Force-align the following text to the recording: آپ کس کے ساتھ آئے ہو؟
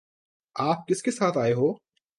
آپ 0.55 0.87
کس 0.87 1.01
کے 1.03 1.11
ساتھ 1.11 1.37
آئے 1.37 1.53
ہو؟ 1.53 1.73